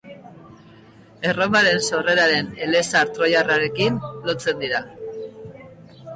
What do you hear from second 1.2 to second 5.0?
Erromaren sorreraren elezahar troiarrarekin lotzen dira.